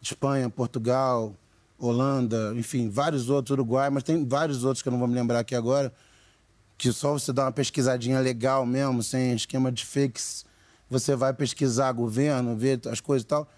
[0.00, 1.34] Espanha, Portugal,
[1.78, 5.38] Holanda, enfim, vários outros, Uruguai, mas tem vários outros que eu não vou me lembrar
[5.40, 5.92] aqui agora,
[6.76, 10.44] que só você dá uma pesquisadinha legal mesmo, sem esquema de fakes,
[10.92, 13.48] você vai pesquisar governo, ver as coisas e tal,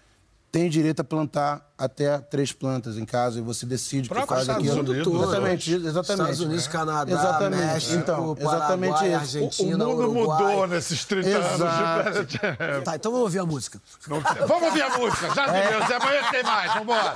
[0.51, 4.41] tem direito a plantar até três plantas em casa e você decide o que faz
[4.43, 4.89] Estados aquilo.
[4.89, 5.89] Unidos, exatamente, né?
[5.89, 6.11] exatamente.
[6.21, 7.61] Estados Unidos, Canadá, exatamente.
[7.65, 9.15] México, então, Paraguai, exatamente isso.
[9.15, 10.43] Argentina, O mundo Uruguai.
[10.43, 12.63] mudou nesses 30 anos de Exato.
[12.63, 12.83] Ramp.
[12.85, 13.81] Tá, então vamos ouvir a música.
[14.07, 17.13] Vamos ouvir a música, já de Deus, amanhã tem mais, vambora.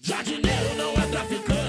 [0.00, 1.63] Jardineiro não é traficante.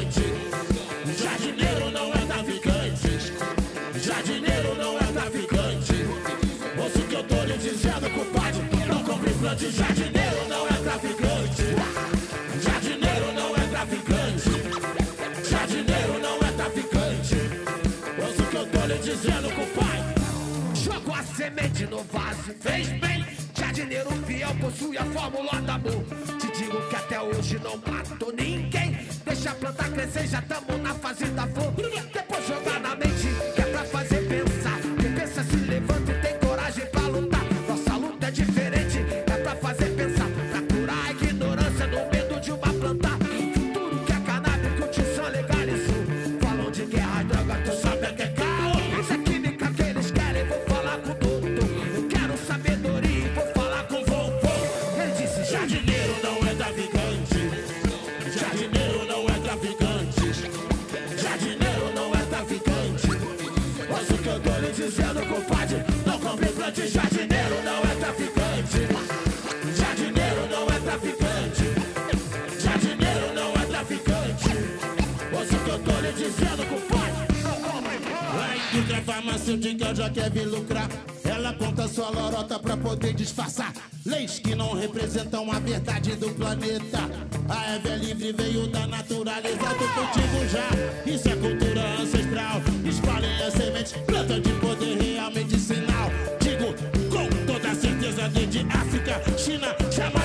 [21.36, 23.26] Semente no vaso, fez bem.
[23.54, 26.04] Jardineiro fiel possui a fórmula do amor.
[26.40, 28.98] Te digo que até hoje não matou ninguém.
[29.26, 31.74] Deixa a planta crescer, já tamo na fase da flor.
[66.76, 66.88] Plante.
[66.88, 68.80] Jardineiro não é traficante.
[69.78, 71.64] Jardineiro não é traficante.
[72.60, 74.50] Jardineiro não é traficante.
[75.32, 77.16] Mas o que eu tô lhe dizendo, compadre.
[78.38, 80.90] A indústria farmacêutica já quer vir lucrar.
[81.24, 83.74] Ela conta sua lorota pra poder disfarçar.
[84.06, 87.00] Leis que não representam a verdade do planeta.
[87.50, 91.10] A Eve é livre veio da natureza do cultivo já.
[91.10, 92.62] Isso é cultura ancestral.
[92.84, 95.85] Espalhem as sementes, planta de poder real medicinal.
[98.26, 100.25] Certeza desde África, China, Jamaica